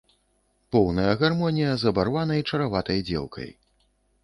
Поўная 0.75 1.11
гармонія 1.21 1.75
з 1.83 1.91
абарванай 1.93 2.41
чараватай 2.51 2.99
дзеўкай. 3.13 3.49